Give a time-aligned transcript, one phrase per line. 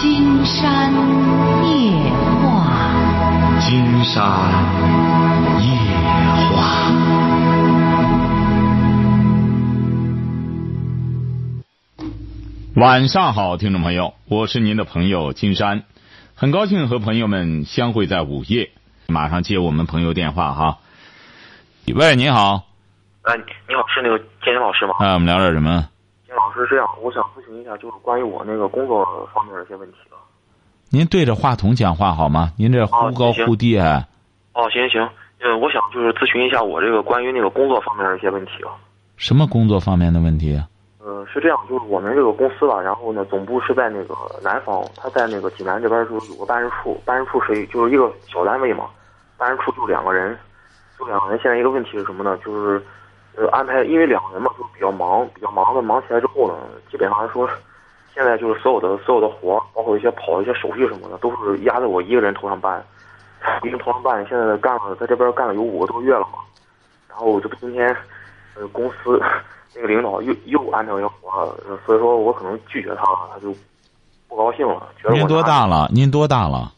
[0.00, 0.90] 金山
[1.68, 1.92] 夜
[2.40, 4.16] 话，金山
[5.60, 5.68] 夜
[6.56, 6.90] 话。
[12.76, 15.82] 晚上好，听众朋友，我是您的朋友金山，
[16.34, 18.70] 很高兴和朋友们相会在午夜。
[19.06, 20.78] 马上接我们朋友电话哈。
[21.94, 22.64] 喂，你好。
[23.20, 24.94] 哎，你好，是那个健身老师吗？
[25.00, 25.90] 哎，我们聊点什么？
[26.30, 29.04] 金老师，这样，我想咨询一下，就是关于我那个工作
[29.34, 30.16] 方面的一些问题了。
[30.88, 32.52] 您对着话筒讲话好吗？
[32.56, 34.06] 您这忽高忽低啊。
[34.54, 35.02] 哦，行行，
[35.40, 38.70] 呃，我想就是咨询一下我这个关于那个工作方面的一些问题了。
[39.16, 40.56] 什么工作方面的问题？
[41.02, 48.86] 呃，是这样，就是我们这个公司吧，然后呢，总部是在那个南方，他在那个济南这边就是有个办事处，办事处是就是一个小单位嘛，
[49.36, 50.38] 办事处就两个人，
[50.96, 51.40] 就两个人。
[51.42, 52.38] 现在一个问题是什么呢？
[52.44, 52.80] 就是
[53.36, 56.54] 呃安排，因为两个人嘛，都比较忙，比较忙的，忙起来之后呢，
[56.90, 57.48] 基本上来说，
[58.14, 62.84] 现在就是所有的所有的活，包括一些跑一些手续什么的，都是压在我一个人头上办，
[63.62, 64.26] 一个人头上办。
[64.28, 66.38] 现在干了，在这边干了有五个多月了嘛，
[67.08, 67.96] 然后这不今天，
[68.54, 69.20] 呃，公司。
[69.72, 71.46] 那个领导又又安排我要活，
[71.86, 73.54] 所以说我可能拒绝他了，他就
[74.26, 74.88] 不高兴了。
[75.00, 75.88] 觉得您多大了？
[75.92, 76.72] 您多大了？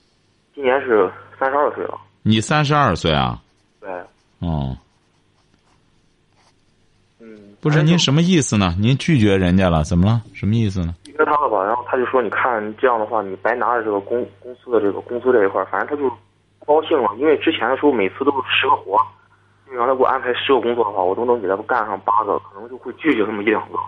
[0.54, 1.10] 今年是
[1.40, 1.98] 三十二岁了。
[2.22, 3.40] 你三十二岁啊？
[3.80, 3.90] 对。
[3.90, 4.06] 哦。
[4.42, 4.76] 嗯。
[7.62, 8.74] 不是您什么意思呢？
[8.76, 9.84] 您拒绝人家了？
[9.84, 10.20] 怎么了？
[10.34, 10.92] 什么意思呢？
[11.04, 11.64] 拒绝他了吧？
[11.64, 16.10] 然后他就说：“你看这样的话，你白拿着这个公公司的这个工资这一块，反正他就
[16.58, 17.08] 不高兴了。
[17.18, 18.98] 因为之前的时候每次都是十个活。”
[19.70, 23.78] 原来给我安排十个工作的话，我都能给他干上八个，可能就会拒绝那么一两个。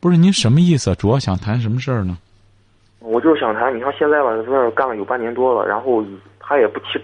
[0.00, 0.94] 不是您什么意思？
[0.96, 2.16] 主要想谈什么事儿呢？
[3.00, 6.02] 我就是想谈，你像现在吧，在这干了有半年多了，然后
[6.40, 6.98] 他也不提，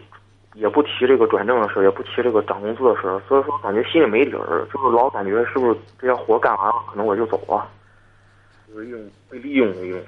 [0.54, 7.68] 也不提这个转正的事也不提这个涨工资的事所以说感觉心里没底儿，就是老感觉是不是这些活干完了，可能我就走了，
[8.68, 10.00] 就是用被利用的用。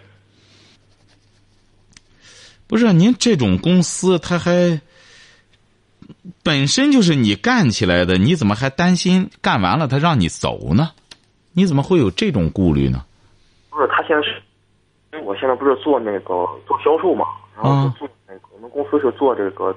[2.66, 4.80] 不是您这种公司，他还。
[6.42, 10.90] 本身就是你干起来的，你怎么还担心干完了他让你走呢？
[11.52, 13.04] 你怎么会有这种顾虑呢？
[13.70, 14.42] 不是，他现在是，
[15.12, 17.24] 因为我现在不是做那个做销售嘛，
[17.54, 19.74] 然后做那个我们公司是做这个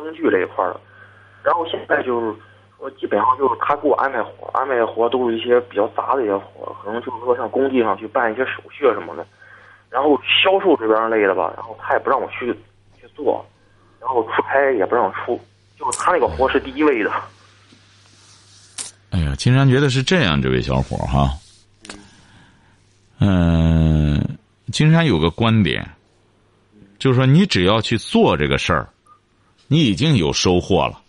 [0.00, 0.80] 灯具这一块的，
[1.42, 2.34] 然后现在就是
[2.78, 9.26] 我基本上就是他给我安排活，安排的活都是一些比较杂的一些活，可能就是说像工地上去办一些手续啊什么的，
[9.90, 12.52] 然后销售这边类的吧，然后他也不让我去
[13.00, 13.44] 去做。
[14.00, 15.38] 然后出差也不让我出，
[15.78, 17.12] 就是他那个活是第一位的。
[19.10, 21.28] 哎呀，金山觉得是这样，这位小伙哈。
[23.18, 24.18] 嗯，
[24.72, 25.86] 金山有个观点，
[26.98, 28.88] 就是说你只要去做这个事儿，
[29.72, 31.00] 你已经有收获了。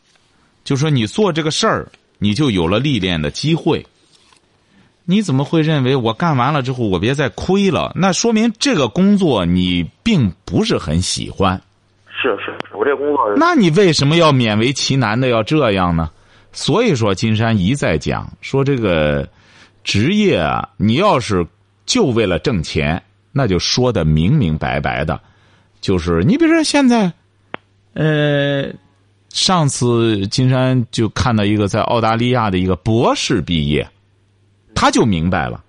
[0.63, 3.83] 就说你做这个事儿，你就有了历练的机会。
[5.05, 7.91] 你怎么会认为我干完了之后我别再亏了？
[7.95, 11.59] 那说明这个工作你并不是很喜欢。
[12.05, 12.55] 是是。
[12.77, 16.11] 我这工作，那你为什么要勉为其难的要这样呢？
[16.53, 19.27] 所以说，金山一再讲说这个
[19.83, 21.47] 职业啊，你要是
[21.87, 23.01] 就为了挣钱，
[23.31, 25.19] 那就说的明明白白的，
[25.81, 27.11] 就是你比如说现在，
[27.93, 28.71] 呃，
[29.29, 33.87] 上次金山就看到一个在澳大利亚的一个博士毕业，
[34.73, 35.63] 他就明白了，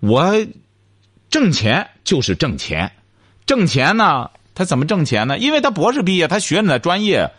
[0.00, 0.34] 我
[1.30, 2.90] 挣钱就是挣钱，
[3.46, 4.30] 挣钱呢。
[4.58, 5.36] 他怎么挣钱呢？
[5.36, 7.30] 因为他博士毕业，他学的专业，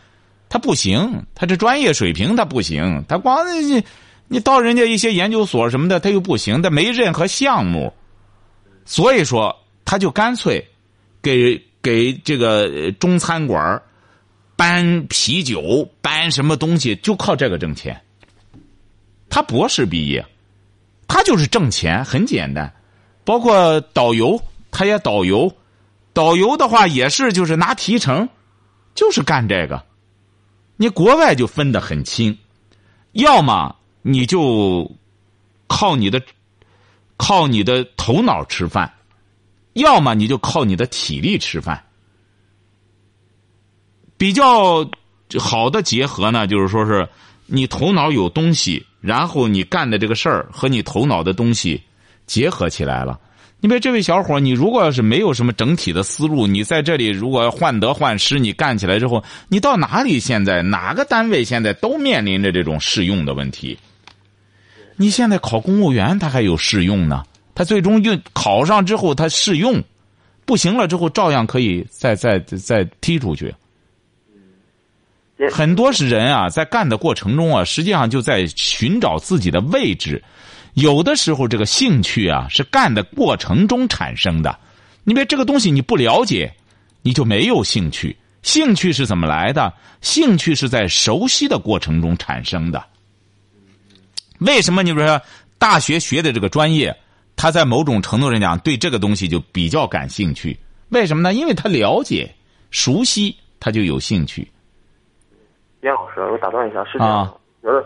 [0.49, 3.83] 他不行，他这专业水平他不行，他光你
[4.27, 7.91] 你到人家一些研究所什么的，他又不行，他没任何项目，
[8.85, 10.63] 所以说他就干脆
[11.19, 13.81] 给给这个中餐馆
[14.57, 18.01] 搬啤酒，搬什么东西，就靠这个挣钱。
[19.29, 20.25] 他博士毕业，
[21.07, 22.73] 他就是挣钱，很简单，
[23.23, 24.41] 包括导游，
[24.71, 25.55] 他也导游。
[26.11, 28.27] 导游的话也是，就是拿提成，
[28.95, 29.85] 就是干这个。
[30.75, 32.35] 你国外就分得很清，
[33.11, 34.91] 要么你就
[35.67, 36.19] 靠你的
[37.15, 38.91] 靠你的头脑吃饭，
[39.73, 41.83] 要么你就靠你的体力吃饭。
[44.17, 44.89] 比较
[45.39, 47.07] 好的结合呢，就是说是
[47.45, 51.81] 你头脑有东西，然后你干的这个事儿和你头脑的东西
[52.25, 53.19] 结合起来了。
[53.59, 63.77] 你别这位小伙，你如果要是没有什么整体的思路，你在这里如果患得患失，你干起来之后，你到哪里现在哪个单位现在都面临着这种试用的问题。
[64.95, 67.23] 你现在考公务员，他还有试用呢，
[67.55, 69.83] 他最终就考上之后，他试用
[70.45, 73.53] 不行了之后，照样可以再再再踢出去。
[75.51, 80.23] 很多是人啊，在干的过程中啊，实际上就在寻找自己的位置。
[80.73, 84.57] 有的时候这个兴趣啊是干的过程中产生的。
[85.03, 86.53] 你别这个东西你不了解，
[87.01, 88.17] 你就没有兴趣。
[88.41, 89.73] 兴趣是怎么来的？
[90.01, 92.83] 兴趣是在熟悉的过程中产生的。
[94.39, 95.21] 为什么你比如说
[95.57, 96.95] 大学学的这个专业，
[97.35, 100.57] 他在某种程度上讲对这个东西就比较感兴趣？
[100.89, 101.33] 为什么呢？
[101.33, 102.33] 因为他了解、
[102.69, 104.47] 熟悉，他就有兴趣。
[105.81, 107.85] 严老师，我打断一下，是这样的，觉得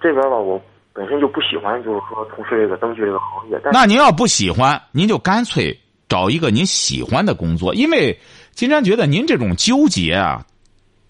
[0.00, 0.60] 这边吧，我
[0.92, 3.60] 本身就不喜欢，就是说从事这个灯具这个行业。
[3.72, 5.78] 那您要不喜欢，您就干脆
[6.08, 8.18] 找一个您喜欢的工作，因为
[8.50, 10.44] 金山觉得您这种纠结啊，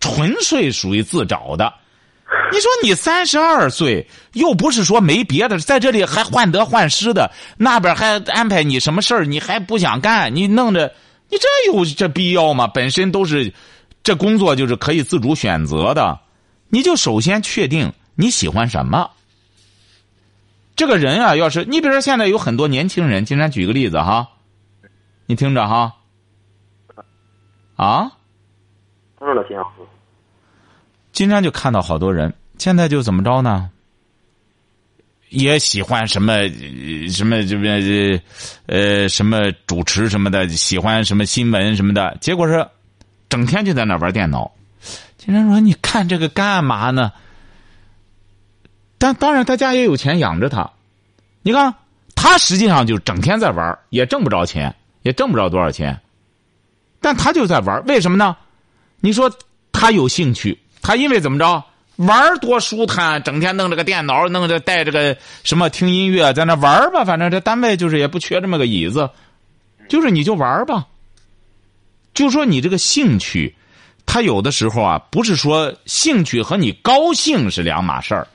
[0.01, 1.73] 纯粹属于自找的。
[2.51, 10.93] 你说你三十二岁，又不是说没别的，在这里还患得患失的，那边还安排你什么事儿，你还不想干，你弄着，
[11.31, 12.67] 你这有这必要吗？
[12.67, 13.53] 本身都是。
[14.03, 16.19] 这工作就是可以自主选择的，
[16.69, 19.11] 你就首先确定你喜欢什么。
[20.75, 24.29] 这个人啊，要是你比如说现在有很多年轻人，经常举个例子哈，
[25.27, 25.95] 你听着哈，
[27.77, 28.11] 啊，
[29.19, 29.77] 听着了，金老师，
[31.13, 33.71] 经常就看到好多人，现在就怎么着呢？
[35.29, 36.49] 也喜欢什么
[37.09, 38.21] 什么这边
[38.67, 42.67] 呃什么主持什么的，喜欢什么新闻什么的，结果是。
[43.33, 44.53] 整天就在那玩电脑，
[45.17, 47.11] 经常说：“你看这个干嘛呢？”
[49.01, 50.71] 但当然，他家也有钱养着他。
[51.41, 51.75] 你看，
[52.15, 55.99] 他实际上就整天在玩，也挣不着钱，也挣不着多少钱。
[57.01, 58.37] 但他就在玩，为什么呢？
[59.01, 59.33] 你说
[59.73, 61.65] 他有兴趣，他因为怎么着
[61.97, 67.03] 玩多舒坦，整天弄这个电脑，弄着带这个什么听音乐，在那玩吧。
[67.03, 69.09] 反正这单位就是也不缺这么个椅子，
[69.89, 70.87] 就是你就玩吧。
[72.15, 73.55] 就说你这个兴趣，
[74.05, 78.27] 他有的时候啊，不是说兴趣和你高兴是两码事儿。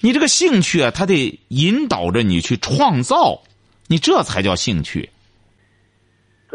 [0.00, 3.40] 你这个兴趣啊，他得引导着你去创造，
[3.86, 5.08] 你这才叫兴趣。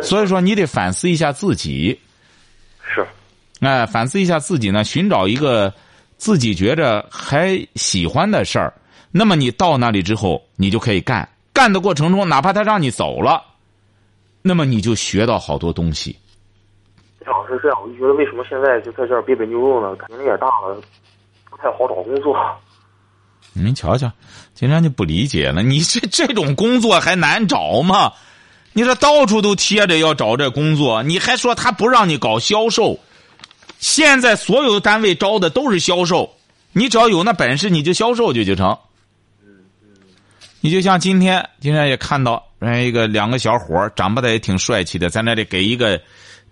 [0.01, 1.99] 所以说，你得反思一下自己。
[2.93, 3.05] 是。
[3.59, 5.73] 哎，反思一下自己呢，寻找一个
[6.17, 8.73] 自己觉着还喜欢的事儿。
[9.11, 11.27] 那么你到那里之后，你就可以干。
[11.53, 13.43] 干的过程中，哪怕他让你走了，
[14.41, 16.17] 那么你就学到好多东西。
[17.31, 19.97] 老是这样，我就觉得为什么现在就在这儿别别扭扭呢？
[20.09, 20.81] 年龄也大了，
[21.49, 22.35] 不太好找工作。
[23.55, 24.11] 您瞧瞧，
[24.55, 25.61] 经常就不理解了。
[25.61, 28.13] 你这这种工作还难找吗？
[28.73, 32.99] 你这到处都贴着要找这工作，你还说他不让你搞销售？
[33.77, 36.35] 现在所有单位招的都是销售，
[36.71, 38.75] 你只要有那本事，你就销售去就成。
[40.61, 46.01] 你就像今天，今天也看到人一个两个小伙长不得也挺帅气的，在那里给一个。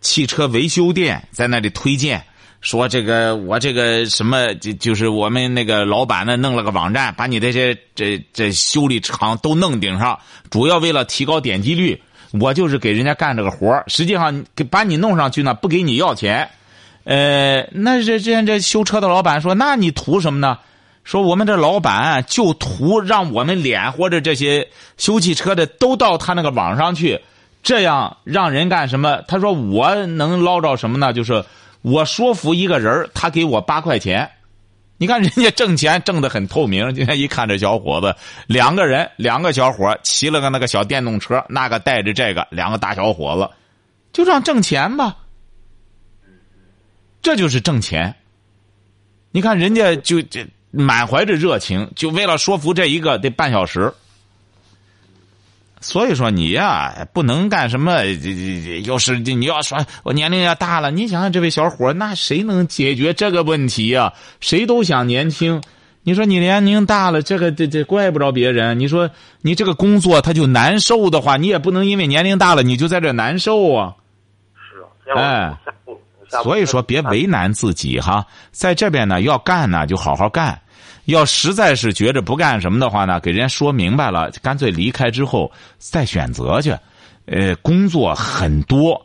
[0.02, 2.22] 汽车维修店在那里推荐
[2.60, 10.20] 说：“这个我这个什么就就是我们那个老板呢，弄了个网站，把你这些这这修理厂都弄顶上，
[10.50, 12.02] 主要为了提高点击率。
[12.40, 16.50] 我就是给人家干这个活实际上给把你弄上去呢，不给你要钱。
[17.04, 20.58] 呃，那这这这修车的老板说：那你图什么呢？
[21.04, 27.20] 说我们这老板就图让我们脸或者这些修汽车的都到他那个网上去。”
[27.64, 29.22] 这样让人干什么？
[29.28, 31.14] 他说我能捞着什么呢？
[31.14, 31.44] 就是
[31.82, 34.30] 我说服一个人他给我八块钱。
[34.98, 36.94] 你看人家挣钱挣得很透明。
[36.94, 38.16] 今天一看这小伙子，
[38.46, 43.50] 两个人，两个小伙骑了个那个小电动车，那个带着这个，两个大小伙子，
[44.14, 45.18] 就这样挣钱吧。
[47.24, 48.16] 这就是挣钱。
[49.32, 53.92] 你看人家就这满怀着热情，就为了说服这一个得半小时。
[55.82, 58.06] 所以说你呀，不能干什么。
[58.86, 64.14] 要是你要说我年龄要大了，你想想这位小伙，那谁能解决这个问题呀？
[64.40, 65.62] 谁都想年轻。
[66.04, 68.80] 你说你年龄大了，这个这这怪不着别人。
[68.80, 69.10] 你说
[69.42, 73.96] 你这个工作他就难受的话，你也不能因为年龄大了你就在这难受啊。
[75.06, 75.58] 是啊，哎，
[76.44, 80.60] 所以说别为难自己哈，在这边呢要干呢就好好干。
[81.06, 86.74] 要实在是觉着不干什么的话呢，给人家说明白了，干脆离开之后再选择去。
[87.26, 89.00] 呃，工作很多，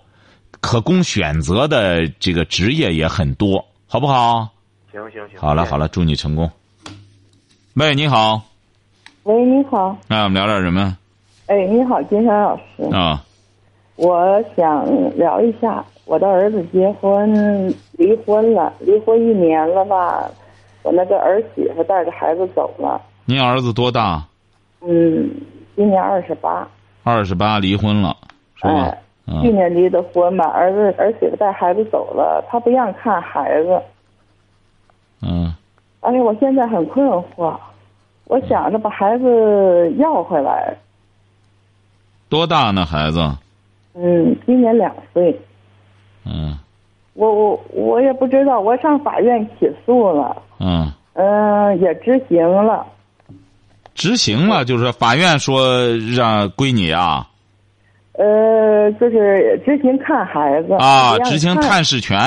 [0.60, 4.48] 可供选择的这个职业也很多，好不好？
[4.90, 5.38] 行行行。
[5.38, 6.50] 好了好了，祝你成功。
[7.74, 8.42] 喂，你好。
[9.24, 9.96] 喂，你好。
[10.08, 10.96] 那我们聊点什么？
[11.46, 12.82] 哎，你好，金山老师。
[12.94, 13.22] 啊。
[13.96, 14.84] 我想
[15.16, 20.30] 聊一下，我的儿子结婚离婚了，离婚一年了吧。
[20.86, 23.00] 我那个儿媳妇带着孩子走了。
[23.24, 24.22] 您儿子多大？
[24.82, 25.28] 嗯，
[25.74, 26.66] 今年二十八。
[27.02, 28.16] 二十八离婚了，
[28.54, 28.96] 是吧？
[29.42, 33.82] 去年离的婚吧，儿子儿媳妇带孩子走了，他不让看孩子。
[35.22, 35.52] 嗯。
[36.02, 37.58] 哎呀，我现在很困惑。
[38.26, 40.76] 我想着把孩子要回来。
[42.28, 43.18] 多大呢，孩子？
[43.94, 45.36] 嗯，今年两岁。
[46.24, 46.56] 嗯
[47.16, 52.86] 我我我也不知道，我上法院起诉了，嗯，嗯、也执行了。
[53.94, 57.26] 执行了，就是法院说让归你啊
[58.12, 62.18] 呃，就是执行看孩子啊，执行探视权。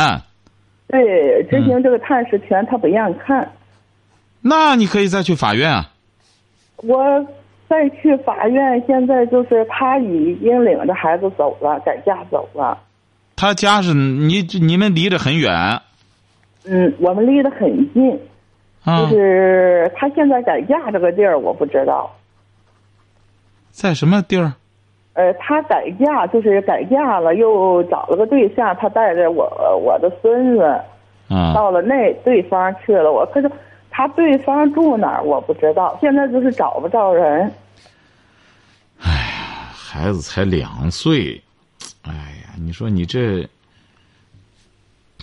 [0.87, 3.47] 对，执行这个探视权，他不让看。
[4.41, 5.91] 那你可以再去法院啊。
[6.77, 7.23] 我
[7.67, 12.75] 再去法院，现在就是他已经领着孩子走了，改嫁走了。
[13.39, 15.81] 他家是你你们离得很远
[16.65, 18.19] 嗯，我们离得很近，
[18.83, 22.13] 啊就，是他现在改嫁这个地儿，我不知道。
[23.71, 24.51] 在什么地儿？
[25.13, 29.45] 呃，他改嫁就是改嫁了，又找了个对象，他带着我
[29.81, 30.63] 我的孙子
[31.29, 33.09] 啊，到了那对方去了。
[33.09, 33.49] 我可是
[33.89, 37.49] 他对方住哪儿我不知道，现在就是找不着人。
[39.01, 41.41] 哎呀孩子才两岁，
[42.03, 43.47] 哎呀，你说你这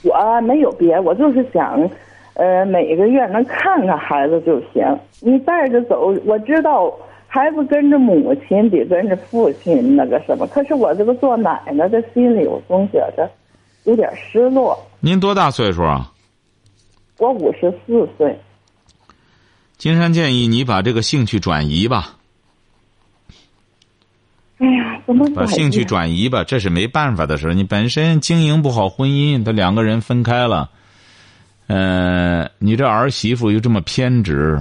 [0.02, 1.88] 我没有别，我就是想，
[2.34, 4.84] 呃，每个月能看看孩子就行。
[5.20, 6.92] 你带着走，我知道
[7.26, 13.28] 孩子跟着母亲比跟着父亲那个什么，可是我这个做奶奶的心里，我总觉得
[13.84, 14.78] 有点失落。
[15.00, 16.12] 您多大岁数啊？
[17.18, 18.38] 我五十四岁，
[19.78, 22.16] 金山建议你把这个兴趣转移吧，
[24.58, 27.52] 哎呀，怎么把兴趣转移吧，这是没办法的事儿。
[27.52, 30.70] 你本身经营不好婚姻，他两个人分开了，
[31.66, 34.58] 呃，你这儿媳妇又这么偏执，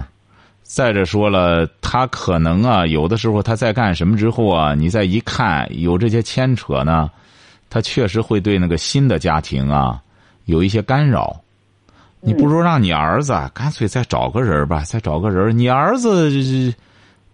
[0.64, 7.10] 再者说了，他可能啊，有的时候他在干什么之后啊，你再一看有这些牵扯呢，
[7.70, 10.02] 他确实会对那个新的家庭啊
[10.44, 11.40] 有一些干扰。
[12.20, 15.58] 你不如让你儿子啊干脆再找个人吧，再找个人。
[15.58, 16.74] 你儿子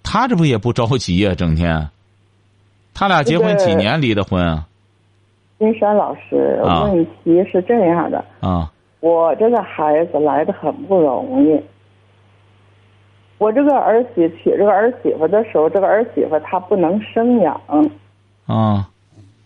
[0.04, 1.90] 他这不也不着急呀、整天。
[2.94, 4.68] 他俩结婚几年离的婚啊？
[5.60, 11.60] 金山老师，问题是这样的，啊我这个孩子来的很不容易。
[13.38, 17.60] 我这个儿媳娶这个儿媳妇的时候，这个儿媳妇她不能生养，
[18.46, 18.88] 啊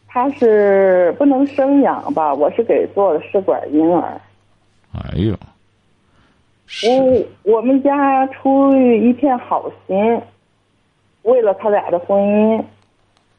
[0.07, 2.33] 她是不能生养吧？
[2.33, 4.19] 我是给做的试管婴儿。
[4.93, 5.33] 哎呦，
[7.43, 10.21] 我我们家出于一片好心，
[11.23, 12.63] 为了他俩的婚姻，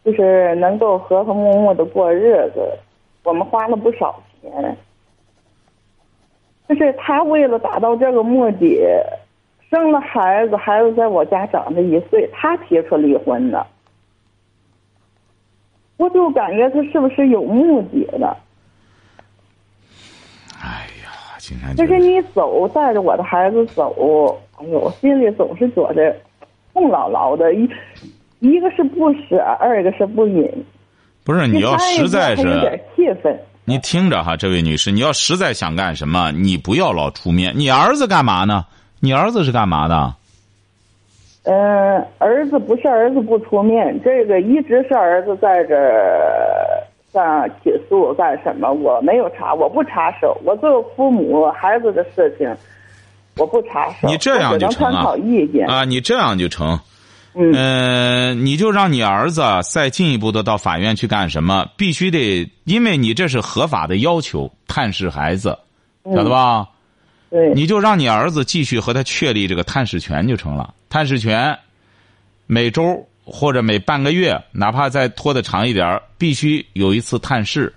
[0.06, 2.60] 就是能够和和睦睦的过日子，
[3.24, 4.76] 我们花了不少钱。
[6.68, 8.80] 就是他为了达到这个目的，
[9.68, 13.66] 生了孩子，孩子在我家长着一岁，他提出离婚的。
[15.96, 18.36] 我就感觉他是不是有目的的？
[20.62, 26.16] 哎呀，金山就是你走，带着我的孩子走，哎呦，我心里总是觉得
[26.72, 27.52] 空落落的。
[27.52, 27.68] 一
[28.40, 30.64] 一个是不舍，二个是不忍。
[31.24, 33.36] 不是你要实在是有点是，气愤。
[33.64, 37.52] 你听着哈，这位女士，你要实在想干什么，你不要老出面。
[37.56, 38.64] 你儿子干嘛呢？
[39.00, 40.14] 你儿子是干嘛的？
[41.48, 48.72] 嗯、儿子不是儿子不出面，这个一直是儿子在这儿上起诉干什么？
[48.72, 50.36] 我没有查，我不插手。
[50.44, 52.52] 我做父母孩子的事情，
[53.36, 54.08] 我不插手。
[54.08, 55.06] 你这样就成啊。
[55.68, 56.78] 啊，你这样就成。
[57.38, 61.68] 嗯呃，你就让你儿子再进一步的到法院去干什么？
[61.76, 65.58] 必须得，因为你这是合法的要求，探视孩子，
[66.04, 66.66] 晓得吧？
[67.28, 70.72] 对，你就让你儿子继续和他确立这个探视权就成了。
[70.88, 71.58] 探视权
[72.46, 77.74] 每周或者每半个月，哪怕再拖得长一点必须有一次探视，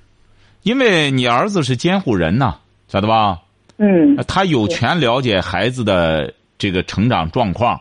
[0.63, 2.56] 因为你儿子是监护人呐，
[2.88, 3.39] 晓得吧？
[3.78, 7.78] 嗯他有权了解孩子的这个成长状况。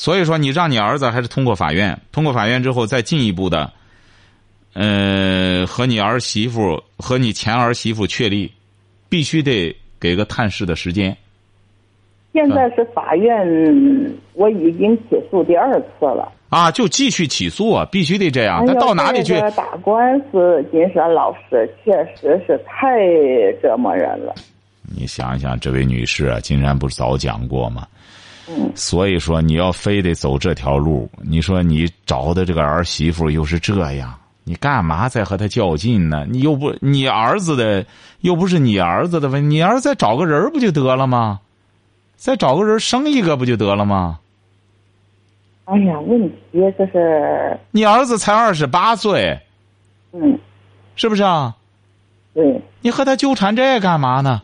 [0.00, 3.70] 所以说，你让你儿子还是通过法院，通过法院之后再进一步的，
[4.72, 8.50] 呃，和你儿媳妇和你前儿媳妇确立，
[9.10, 11.14] 必须得给个探视的时间。
[12.32, 13.46] 现在是法院，
[14.32, 16.32] 我已经起诉第二次了。
[16.48, 18.64] 啊，就继续起诉啊，必须得这样。
[18.64, 19.40] 那哎到哪里去这？
[19.42, 22.96] 个打官司，金山老师确实是太
[23.60, 24.34] 折磨人了。
[24.96, 27.86] 你想一想，这位女士啊，金山不是早讲过吗？
[28.50, 36.26] 嗯，所以说，你要非得走这条路，你说你找的这个儿媳妇又是这样，你干嘛再和他较劲呢？
[36.28, 37.86] 你又不，你儿子的
[38.22, 41.38] 又不是你儿子的问题，你儿子再找个人不就得了吗？
[42.16, 44.18] 再找个人生一个不就得了吗？
[45.66, 49.38] 哎呀，问题就是，你儿子才二十八岁，
[50.12, 50.36] 嗯，
[50.96, 51.54] 是不是啊？
[52.34, 54.42] 对，你和他纠缠这干嘛呢？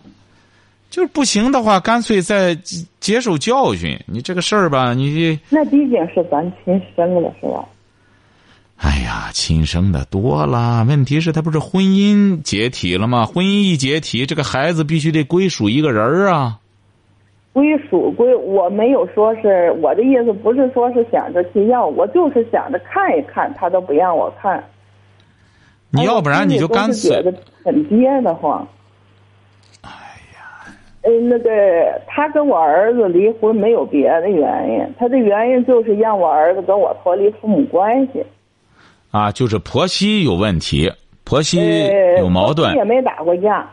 [0.97, 4.01] 就是不行的话，干脆再接接受教训。
[4.07, 7.63] 你这个事儿吧，你那毕竟是咱亲生的，是吧？
[8.79, 10.87] 哎呀，亲生的多了。
[10.89, 13.27] 问题是，他不是婚姻解体了吗？
[13.27, 16.59] 婚姻一解体，这个孩子必须得归属一个人儿啊。
[17.53, 24.65] 归属归，我没有说是我的意思，不是说是想着去要，我就是想着看一看，他都不让我看。
[25.91, 27.23] 你要不然你就干脆
[27.63, 28.67] 很憋得慌。
[31.07, 38.25] 哎呀，呃，那个他跟我儿子离婚没有别的原因，他的原因就是让我儿子跟我脱离父母关系。
[39.13, 40.93] 啊，就是婆媳有问题，
[41.25, 43.71] 婆媳呃，有矛盾也没打过架，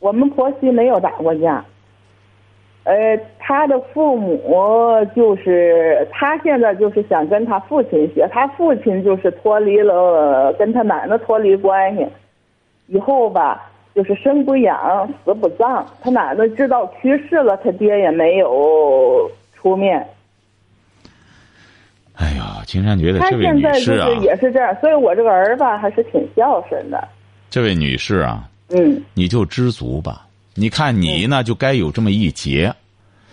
[0.00, 1.64] 我们婆媳没有打过架。
[2.84, 4.42] 呃，他的父母
[5.14, 12.04] 就是他现在就是想跟他父亲学，他父亲就是脱离了跟他奶奶脱离关系，
[12.88, 20.06] 以后吧就是生不养死不葬，他奶奶知道去世了，他爹也没有出面。
[22.14, 27.08] 哎呀，金山觉得这位他现在就女士啊是，也是这样，所以我这个儿吧还是挺孝顺的。
[27.50, 30.26] 这位女士啊，嗯你就知足吧。
[30.54, 32.72] 你看你呢，就该有这么一劫。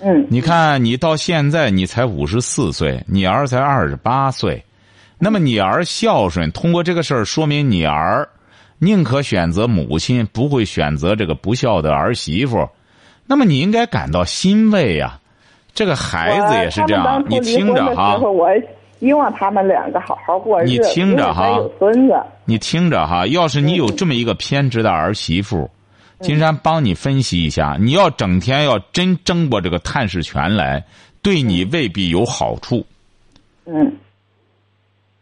[0.01, 4.63] 嗯你看你到现在你才五十四岁，你儿才二十八岁，
[5.17, 8.27] 那么你儿孝顺，通过这个事儿说明你儿
[8.79, 12.67] 宁可选择母亲，不会选择这个不孝的儿媳妇。
[13.27, 15.19] 那么你应该感到欣慰呀、
[15.73, 18.49] 这个孩子也是这样你听着哈，候，我
[18.99, 20.71] 希望他们两个好好过日子。
[20.71, 22.15] 你听着哈孙子。
[22.45, 25.69] 你听着哈，要是你有这么一个偏执的儿媳妇，
[26.21, 30.83] 金山帮你分析一下，你要整天要真争过这个探视权来，
[31.21, 32.85] 对你未必有好处。
[33.65, 33.93] 嗯，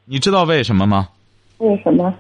[0.05, 1.09] 你知道为什么吗？
[1.57, 2.13] 为什么？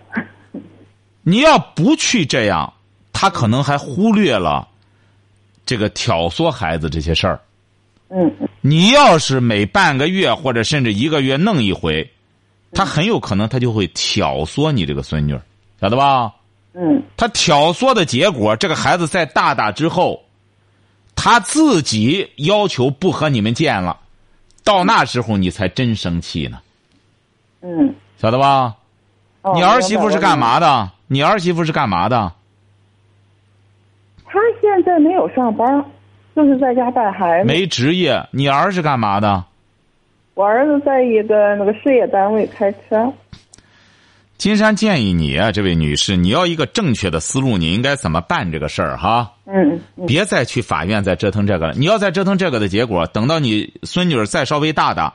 [1.29, 2.71] 你要不去这样，
[3.11, 4.65] 他可能还忽略了
[5.65, 7.37] 这个挑唆孩子这些事儿。
[8.07, 12.09] 嗯嗯你要是每半个月或者甚至一个月弄一回，
[12.71, 15.41] 他很有可能他就会挑唆你这个孙女儿，
[15.81, 16.33] 晓得吧？
[16.73, 20.23] 嗯他挑唆的结果，这个孩子在大大之后，
[21.13, 23.99] 他自己要求不和你们见了，
[24.63, 26.61] 到那时候你才真生气呢，
[27.59, 27.93] 嗯。
[28.17, 28.73] 晓得吧？
[29.41, 30.39] 哦你儿媳妇是干？
[30.39, 30.89] 嘛的？
[31.07, 32.31] 你儿媳妇是干嘛的？
[34.25, 35.83] 我他现在没有上班，
[36.35, 37.47] 就是在家带孩子。
[37.47, 38.27] 没职业。
[38.31, 39.43] 你儿是干嘛的？
[40.35, 43.11] 我儿子在一个那个事业单位开车。
[44.37, 49.31] 金山建议你啊，这位女士，你要一个正确的思路，你应该怎么办这个事儿哈？
[49.45, 51.73] 嗯嗯别再去法院再折腾这个了。
[51.73, 55.11] 你要再折腾这个的结果，等到你孙女儿再稍微大大，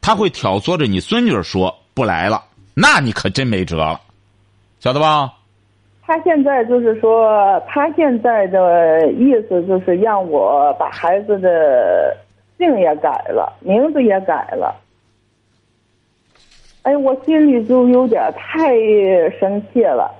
[0.00, 2.42] 他会挑唆着你孙女儿说不来了，
[2.74, 4.00] 那你可真没辙了，
[4.84, 5.32] 晓得吧？
[6.02, 12.14] 他现在就是说，他现在的意思就是让我把孩子的
[12.58, 14.78] 姓也改了，名字也改了。
[16.82, 18.76] 哎，我心里就有点太
[19.40, 20.14] 生气了。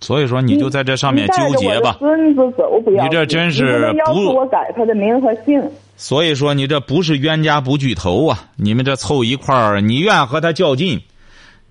[0.00, 1.98] 所以说，你就在这上面纠结吧。
[2.00, 5.62] 孙子走不要，你这真是不能要我改他的名和姓。
[5.94, 8.36] 所以说，你这不是冤家不聚头啊！
[8.56, 11.00] 你们这凑一块儿，你愿和他较劲，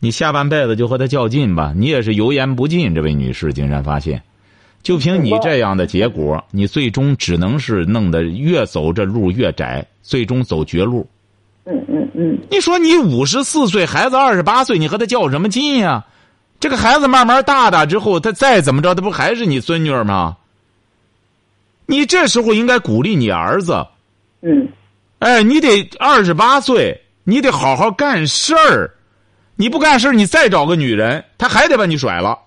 [0.04, 1.72] 你下半辈子就和他较劲吧。
[1.74, 4.22] 你也是油盐不进，这位女士，竟然发现，
[4.82, 11.08] 就凭你这样的结果，你最终只能是弄得越走这路越窄，最终走绝路。
[11.64, 16.06] 嗯嗯嗯，你说你五十四岁，孩子二十八岁，你和他较什么劲呀、
[16.60, 20.36] 这个孩子慢慢大大之后，他再怎么着，他不还是你孙女儿吗？
[21.86, 23.88] 你这时候应该鼓励你儿子，
[24.42, 24.68] 嗯
[25.20, 28.92] 哎，你得二十八岁，你得好好干事儿。
[29.56, 32.38] 你不干事儿，你再找个女人，他还得把你甩了，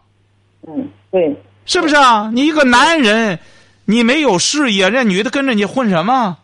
[0.67, 2.31] 嗯，对，是不是啊？
[2.33, 3.39] 你一个男人，
[3.85, 6.37] 你没有事业，人家女的跟着你混什么？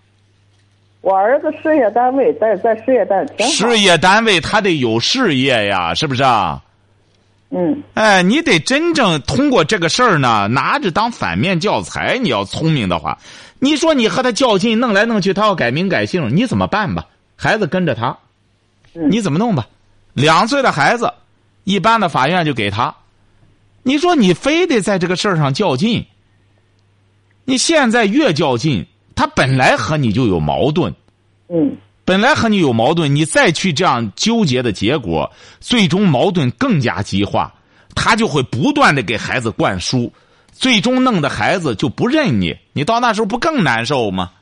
[1.00, 3.44] 我儿子事业单位在在事业单位。
[3.46, 6.62] 事业单位他得有事业呀，是不是啊？
[7.50, 12.16] 嗯哎，你得真正通过这个事儿呢，拿着当反面教材。
[12.22, 13.18] 你要聪明的话，
[13.58, 17.04] 你说你和他较劲，弄来弄去，他要改名改姓，你怎么办吧？
[17.34, 18.16] 孩子跟着他，
[18.94, 19.66] 嗯你怎么弄吧？
[20.14, 21.12] 两岁的孩子，
[21.64, 22.94] 一般的法院就给他。
[23.82, 26.06] 你说你非得在这个事儿上较劲，
[27.44, 30.94] 你现在越较劲，他本来和你就有矛盾。
[31.48, 37.54] 嗯本来和你有矛盾，你再去这样纠结的结果，最终矛盾更加激化，
[37.94, 40.12] 他就会不断的给孩子灌输，
[40.50, 44.32] 最终弄得孩子就不认你，你到那时候不更难受吗？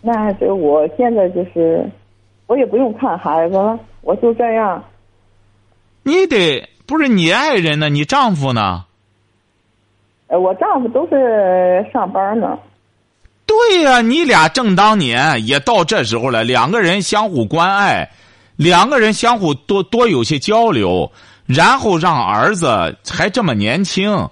[0.00, 1.88] 那就我现在就是，
[2.46, 4.82] 我也不用看孩子了，我就这样。
[6.02, 8.84] 你得不是你爱人呢，你丈夫呢？
[10.26, 12.58] 呃，我丈夫都是上班呢。
[13.46, 18.10] 对呀、你俩正当年也到这时候了，两个人相互关爱，
[18.56, 21.10] 两个人相互多多有些交流，
[21.46, 24.28] 然后让儿子还这么年轻，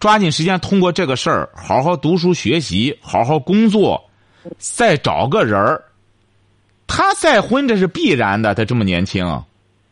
[0.00, 4.02] 抓紧时间通过这个事儿好好读书学习，好好工作，
[4.58, 5.82] 再找个人儿。
[6.86, 9.24] 他再婚这是必然的，他这么年轻。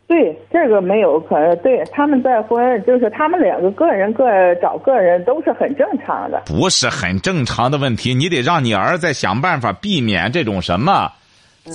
[0.07, 4.23] 对，这个没有可对他们再婚，就是他们两个个人各
[4.61, 6.43] 找个人都是很正常的。
[6.45, 11.11] 不是很正常的问题，你得让你儿子想办法避免这种什么，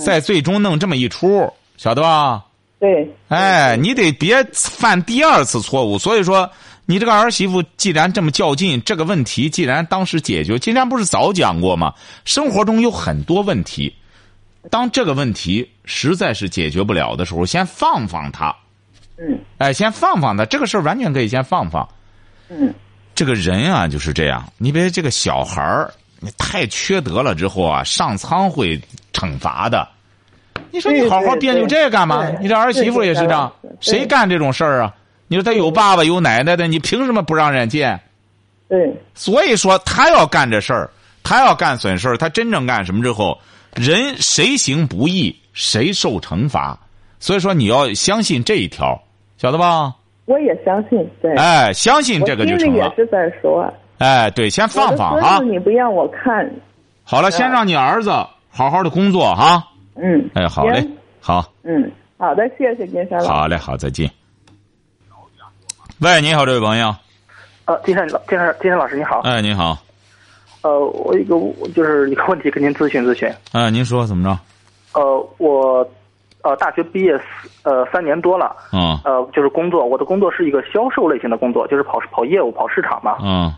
[0.05, 2.45] 在最终弄这么一出，晓得吧？
[2.79, 5.99] 对，哎，你得别犯第二次错误。
[5.99, 6.49] 所以说，
[6.85, 11.93] 你这个儿媳妇既然这么较劲，这个问题既然当时解决，既然不是早讲过吗？
[12.23, 13.93] 生活中有很多问题，
[14.69, 18.55] 当这个问题实在是解决不了的时候，先放放他。
[19.17, 21.87] 嗯哎，先放放他，这个事儿完全可以先放放。
[22.49, 22.73] 嗯，
[23.13, 28.79] 这个人啊就是这样，你别这个小孩儿，你太缺德了之后啊，上苍会
[29.13, 29.87] 惩罚的。
[30.71, 32.27] 你说你好好别扭对这干嘛？
[32.39, 34.95] 你这儿媳妇也是这样，谁干这种事儿啊？
[35.27, 37.99] 你说他有爸爸有奶奶的，你凭什么不让人见？
[38.67, 40.89] 对，所以说他要干这事儿，
[41.23, 43.37] 他要干损事儿，他真正干什么之后，
[43.75, 46.77] 人谁行不义谁受惩罚。
[47.19, 48.99] 所以说你要相信这一条，
[49.37, 49.93] 晓得吧？
[50.25, 51.07] 我也相信。
[51.21, 52.87] 对，哎，相信这个就心成了。
[52.87, 55.53] 里也是在说，哎，对，先放放哈我的孙子。
[55.53, 56.49] 你不让我看，
[57.03, 58.09] 好了，先让你儿子
[58.49, 59.67] 好好的工作哈。
[59.95, 60.87] 嗯，哎，好嘞，
[61.19, 63.27] 好，嗯，好的，谢谢金山老师。
[63.27, 64.09] 好嘞，好，再见。
[65.99, 66.95] 喂，你好，这位朋友。
[67.65, 69.77] 呃，金山老金山金山老师你好，哎，你好。
[70.63, 71.35] 呃，我一个
[71.75, 73.29] 就是一个问题跟您咨询咨询。
[73.51, 74.37] 哎，您说怎么着？
[74.99, 75.87] 呃，我
[76.43, 77.19] 呃大学毕业
[77.63, 83.17] 呃三年多了，嗯呃，就是工作，我的工作是一个销售类型的工作，就是跑跑业务、跑市场嘛。
[83.21, 83.53] 嗯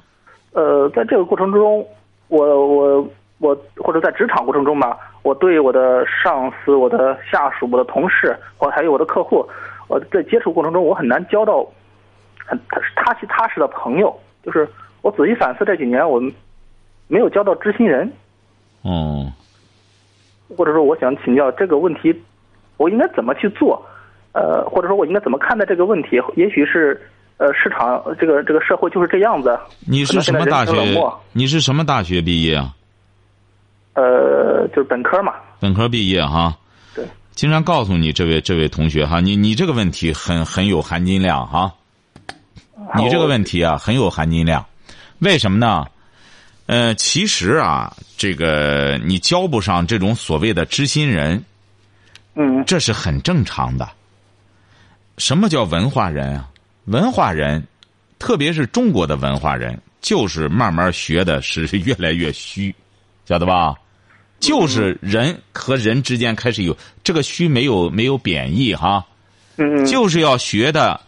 [0.54, 1.86] 呃，在这个过程中，
[2.28, 3.08] 我我
[3.40, 9.44] 我或者在职场过程中吧，我对我的上司、我的下属、我的同事，或还有我的客户，
[9.88, 11.66] 我在接触过程中，我很难交到
[12.46, 14.16] 很踏踏实踏实的朋友。
[14.44, 14.70] 就是
[15.02, 16.22] 我仔细反思这几年，我
[17.08, 18.12] 没有交到知心人，
[18.82, 19.32] 哦，
[20.58, 22.14] 或者说我想请教这个问题，
[22.78, 23.84] 我应该怎么去做？
[24.34, 26.20] 呃，或者说我应该怎么看待这个问题？
[26.36, 27.00] 也许是
[27.38, 29.60] 呃，市场这个这个社会就是这样子。
[29.86, 30.74] 你是什么大学？
[31.34, 32.74] 你是什么大学毕业啊？
[33.94, 35.34] 呃，就是本科嘛。
[35.60, 36.58] 本科毕业哈。
[36.96, 37.06] 对。
[37.36, 41.72] 经常告诉你这位这位同学哈，你你这个问题很很有含金量哈。
[42.96, 44.66] 你这个问题啊很有含金量，
[45.20, 45.86] 为什么呢？
[46.66, 51.44] 呃，其实啊，这个你交不上这种所谓的知心人，
[52.36, 53.90] 嗯这是很正常的。
[55.18, 56.50] 什么叫文化人啊？
[56.86, 57.66] 文化人，
[58.18, 62.74] 特别是中国的文化人，就是慢慢学的是越来越虚，
[63.28, 63.76] 晓得吧？
[64.40, 69.06] 就是人和人之间开始有这个虚，没有没有贬义哈，
[69.58, 71.00] 嗯，就是要学的。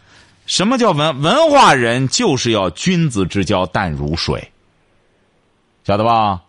[0.46, 2.06] 什么叫文文化人？
[2.08, 4.52] 就是要君子之交淡如水，
[5.86, 6.42] 晓得吧？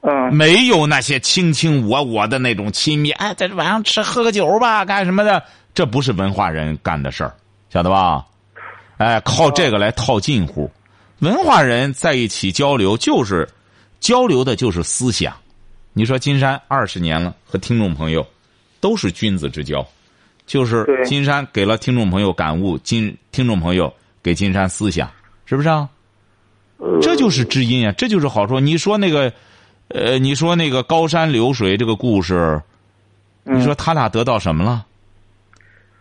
[0.00, 5.42] 嗯没有那些卿卿我我的那种亲密，哎，在这晚上吃喝个酒吧，干什么的？
[5.74, 7.34] 这不是文化人干的事儿，
[7.68, 8.24] 晓得吧？
[8.96, 10.70] 哎，靠这个来套近乎。
[11.18, 13.46] 文化人在一起交流，就是
[14.00, 15.36] 交流的就是思想。
[15.92, 18.26] 你说金山二十年了，和听众朋友
[18.80, 19.86] 都是君子之交，
[20.46, 25.10] 就是金山给了听众朋友感悟，金听众朋友给金山思想，
[25.44, 25.88] 是不是啊？
[26.78, 28.58] 呃这就是知音啊，这就是好处。
[28.58, 29.32] 你说那个，
[29.88, 32.60] 呃，你说那个高山流水这个故事，
[33.44, 34.86] 嗯你说他俩得到什么了？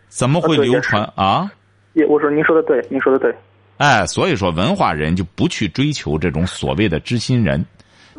[0.08, 1.52] 怎么会流传啊？
[1.94, 3.34] 也我说您说的对，您说的对。
[3.78, 7.60] 哎，所以说文化人就不去追求这种所谓的知心人。
[7.60, 7.66] 嗯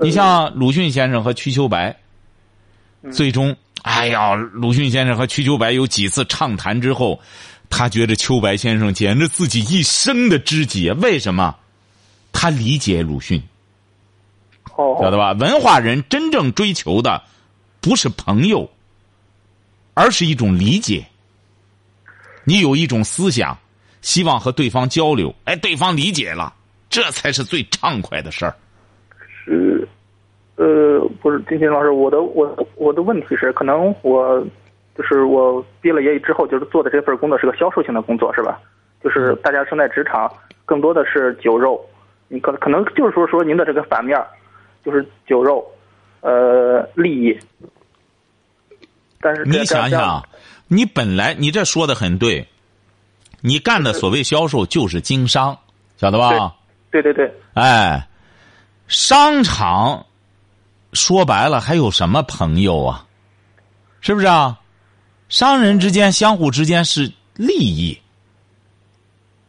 [0.01, 1.97] 你像鲁迅先生和瞿秋白，
[3.11, 7.19] 最终，哎呀，鲁迅先生和瞿秋白有几次畅谈之后，
[7.69, 10.97] 他觉得秋白先生简直自己一生的知己啊！
[11.03, 11.57] 为什么？
[12.33, 13.43] 他理解鲁迅。
[14.77, 15.33] 哦，晓得吧？
[15.33, 17.23] 文化人真正追求的
[17.81, 18.71] 不是朋友，
[19.95, 21.05] 而是一种理解。
[22.45, 23.59] 你有一种思想，
[24.01, 26.55] 希望和对方交流，哎，对方理解了，
[26.89, 28.55] 这才是最畅快的事儿。
[29.45, 29.87] 是，
[30.57, 34.41] 呃，不是金星老师，我的我我的问题是，可能我
[34.97, 38.61] 就是我毕了业之后，就是做的这份工作是个销售性的工作，是吧？
[39.03, 40.33] 就是大家生在职场，
[40.65, 41.85] 更多的是酒肉，
[42.29, 44.19] 你可可能就是说说您的这个反面，
[44.85, 45.67] 就是酒肉，
[46.21, 47.39] 呃，利益。
[49.21, 50.23] 但是你想想，
[50.69, 52.47] 你本来你这说的很对，
[53.41, 55.59] 你干的所谓销售就是经商，
[55.97, 56.55] 晓得吧？
[56.91, 58.09] 对对对，哎，
[58.87, 60.07] 商场
[60.93, 63.07] 说白了还有什么朋友啊？
[64.01, 64.61] 是不是啊？
[65.29, 68.01] 商人之间相互之间是利益，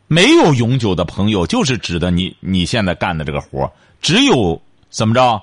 [0.10, 5.42] 没有永久的朋友，就是指的你你现在干的这个活儿只有怎么着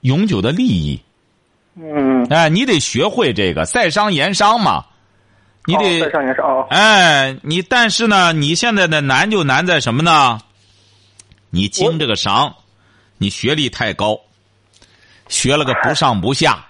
[0.00, 0.98] 永久的利益。
[1.76, 4.86] 嗯，哎，你得学会这个在商言商嘛，
[5.66, 10.40] 你哦得在商言商哦，哎，你但是呢，你现在的难就难在什么呢？
[11.50, 12.56] 你经这个商，
[13.18, 14.18] 你学历太高，
[15.28, 16.66] 学了个不上不下，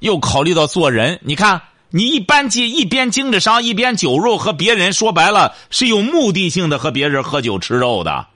[0.00, 1.20] 又考虑到做人。
[1.22, 8.26] 你看，你一般经一边经着商，一边酒肉和别人说白了是有目的性的和别人喝酒吃肉的，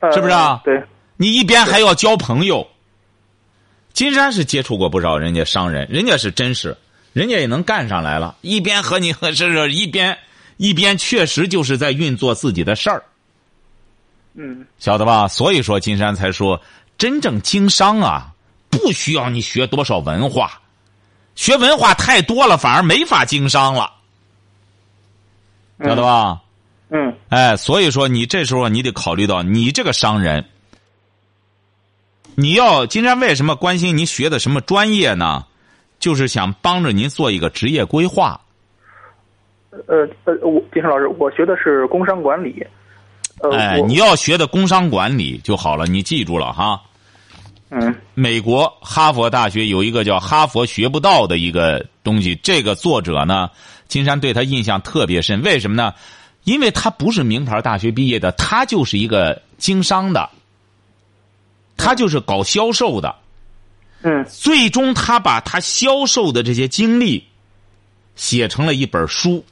[0.00, 0.82] 呃是不是啊对，
[1.16, 2.66] 你一边还要交朋友。
[3.92, 6.76] 金山是接触过不少人家商人，人家是真是，
[7.12, 10.16] 人家也能干上来了，一边和你和是是一边
[10.58, 13.02] 一边确实就是在运作自己的事儿，
[14.34, 15.26] 嗯晓得吧？
[15.28, 16.60] 所以说金山才说，
[16.98, 18.32] 真正经商啊，
[18.70, 20.60] 不需要你学多少文化，
[21.36, 23.92] 学文化太多了反而没法经商了，
[25.84, 26.42] 晓得吧？
[26.90, 30.44] 嗯哎，所以说你这时候你得考虑到你这个商人，
[32.34, 35.46] 你要金山为什么关心您学的什么专业呢？
[35.98, 38.40] 就是想帮着您做一个职业规划。
[39.88, 42.66] 呃呃，我金山老师，我学的是工商管理。
[43.40, 46.80] 呃，哎，你要学的工商管理就好了，你记住了哈。
[47.70, 53.50] 嗯美国哈佛大学有一个叫“哈佛学不到”的一个东西，这个作者呢，
[53.88, 55.42] 金山对他印象特别深。
[55.42, 55.92] 为什么呢？
[56.44, 60.30] 因为他不是名牌大学毕业的，他就是一个经商的，
[61.76, 63.14] 他就是搞销售的。
[64.00, 67.26] 嗯最终，他把他销售的这些经历
[68.14, 69.44] 写成了一本书，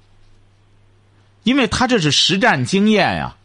[1.43, 3.37] 因为他这是实战经验呀。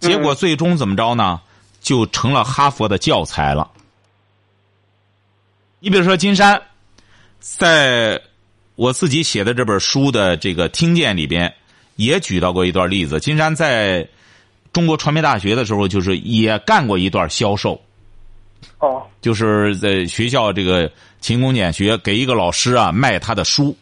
[0.00, 1.42] 结果最终怎么着呢？
[1.82, 3.70] 就成了哈佛的教材了。
[5.84, 6.62] 你比如说，金山，
[7.40, 8.22] 在
[8.76, 11.52] 我自己写的这本书的这个听见里边，
[11.96, 13.18] 也举到过一段例子。
[13.18, 14.08] 金山在
[14.72, 17.82] 中国传媒大学的时候，就是也干过一段销售。
[18.78, 20.88] 哦就是在学校这个
[21.20, 23.76] 勤工俭学，给一个老师啊卖他的书，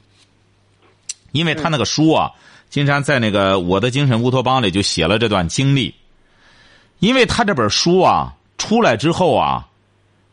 [1.33, 2.31] 因为他那个书啊，
[2.71, 5.95] 金山在那个《我的精神乌托邦》里就写了这段经历。
[6.99, 9.69] 因为他这本书啊出来之后啊，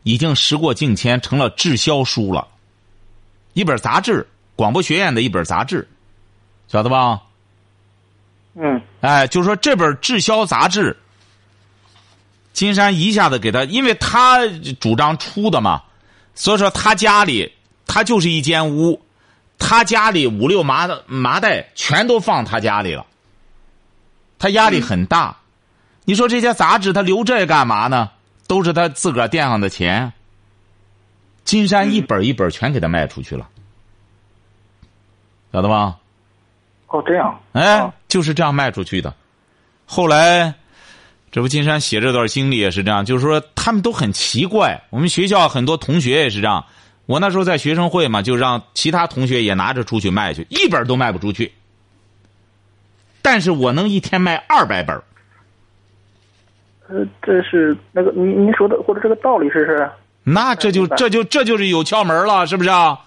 [0.08, 2.48] 已经时过境迁，成了滞销书了，
[3.52, 5.86] 一本杂志，广播学院的一本杂志，
[6.66, 7.20] 晓得吧？
[8.54, 10.96] 嗯哎，就是说这本滞销杂志，
[12.54, 14.46] 金山一下子给他，因为他
[14.80, 15.82] 主张出的嘛，
[16.34, 17.52] 所以说他家里
[17.86, 18.98] 他就是一间屋，
[19.58, 23.04] 他家里五六麻的麻袋全都放他家里了，
[24.38, 25.36] 他压力很大。
[26.06, 28.08] 你说这些杂志他留这干嘛呢？
[28.48, 30.12] 都是他自个儿垫上的钱。
[31.44, 33.48] 金山一本一本全给他卖出去了，
[35.52, 35.96] 晓得吧？
[36.88, 39.14] 哦这样哎哦，就是这样卖出去的。
[39.86, 40.54] 后来，
[41.30, 44.82] 这不金山写这段经历也是这样，就是说他们都很奇怪。
[44.90, 46.64] 我们学校很多同学也是这样。
[47.06, 51.52] 我那时候在学生会嘛，就让其他同学也拿着出去卖去，一本都卖不出去。
[53.22, 55.02] 但是我能一天卖二百本。
[56.88, 59.88] 呃，这是那个您您说的或者这个道理是是？
[60.24, 62.98] 那这就这就这就是有窍门了，是不是啊？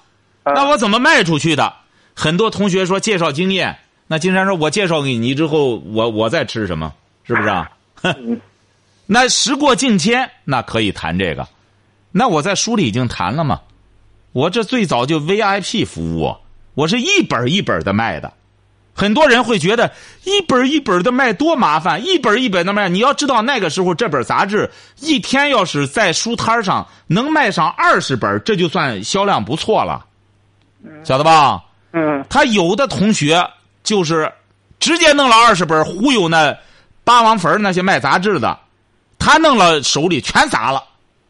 [0.43, 1.73] 啊那我怎么卖出去的？
[2.15, 6.93] 很多同学说介绍经验，那金山说我介绍给你之后，我我再吃什么？
[7.23, 7.71] 是不是啊？
[8.03, 8.39] 嗯
[9.07, 11.45] 那时过境迁，那可以谈这个。
[12.13, 13.59] 那我在书里已经谈了嘛。
[14.31, 16.33] 我这最早就 VIP 服务，
[16.75, 18.31] 我是一本一本的卖的。
[18.93, 19.91] 很多人会觉得
[20.23, 22.89] 一本一本的卖多麻烦，一本一本的卖。
[22.89, 30.05] 你要知道那个时候这本杂志一天要是在书摊上能卖上二十本，这就算销量不错了，
[31.03, 31.63] 晓得吧？
[31.93, 33.45] 嗯他有的同学
[33.83, 34.31] 就是
[34.79, 36.57] 直接弄了二十本忽悠那
[37.03, 38.57] 八王坟那些卖杂志的，
[39.19, 40.83] 他弄了手里全砸了，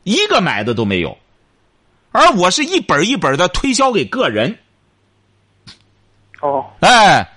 [0.03, 1.17] 一个买的都没有。
[2.11, 4.57] 而我是一本一本的推销给个人，
[6.41, 7.27] 哦哎，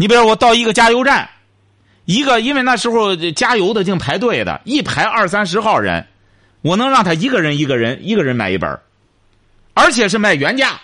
[0.00, 1.28] 你比如我到一个加油站，
[2.04, 6.06] 一个因为那时候加油的净排队的，一排二三十号人，
[6.62, 8.78] 我能让他一个人一个人一个人买一本，
[9.74, 10.80] 而且是卖原价。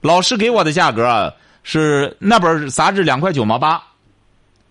[0.00, 3.82] 老师给我的价格是那本杂志两块九毛八，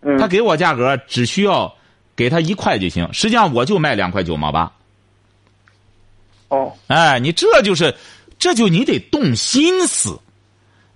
[0.02, 1.72] 嗯他给我价格只需要
[2.16, 4.72] 给他一块就行，实际上我就卖两块九毛八。
[6.48, 7.94] 哦哎，你这就是，
[8.40, 10.20] 这就你得动心思，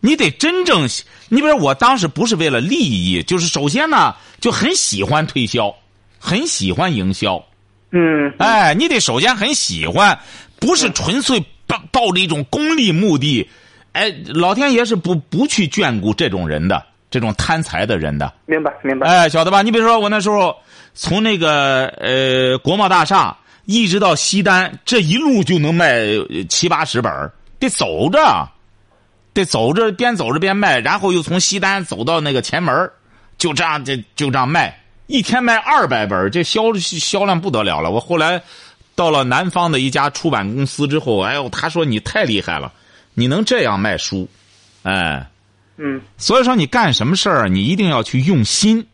[0.01, 0.85] 你得真正，
[1.29, 5.73] 你比如我当时不是为了利益，就是首先呢就很喜欢推销，
[6.19, 7.41] 很喜欢营销。
[7.91, 10.17] 嗯，哎，你得首先很喜欢，
[10.59, 13.47] 不是纯粹抱抱着一种功利目的。
[13.91, 18.33] 哎，老天爷是不不去眷顾这种人的，这种贪财的人的。
[18.45, 19.07] 明白明白。
[19.07, 19.61] 哎，晓得吧？
[19.61, 20.55] 你比如说，我那时候
[20.93, 26.05] 从那个呃国贸大厦一直到西单，这一路就能卖
[26.47, 27.11] 七八十本
[27.59, 28.49] 得走着，
[29.33, 32.91] 得走着边走着边卖，然后又从西单走到那个前门
[33.37, 37.89] 就这样就就这样卖，一天卖二百本这销销量不得了了。
[37.91, 38.41] 我后来
[38.95, 42.71] 到了南方的一家出版公司之后，哎呦，他说你太厉害了。
[43.13, 44.29] 你能这样卖书，
[44.83, 45.27] 哎，
[45.75, 48.87] 嗯，所以说你干什么事儿，你一定要去用心。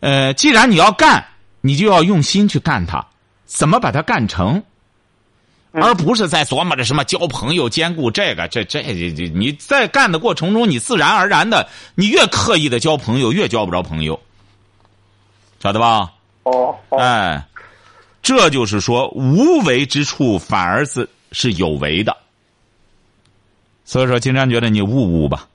[0.00, 1.26] 呃，既然你要干，
[1.60, 3.06] 你就要用心去干它，
[3.44, 4.62] 怎么把它干成，
[5.82, 9.28] 而不是在琢磨着什么交朋友、兼顾这个、这、这、这、这。
[9.28, 14.18] 你在干的过程中，你自然而然的，你越刻意的交朋友，越交不着朋友，
[15.60, 16.12] 晓得吧？
[16.44, 17.46] 哦，哎，
[18.22, 22.16] 这就是说，无为之处反而是是有为的。
[23.84, 25.46] 所以说，金山觉得你悟悟吧。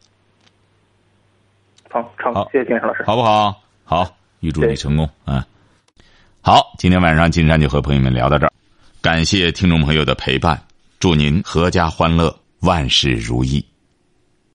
[1.89, 3.61] 好成，谢谢金山老师，好不好？
[3.83, 5.45] 好，预祝你成功啊！
[6.41, 8.53] 好，今天晚上金山就和朋友们聊到这儿，
[9.01, 10.63] 感谢听众朋友的陪伴，
[10.99, 13.70] 祝您阖家欢乐，万事如意。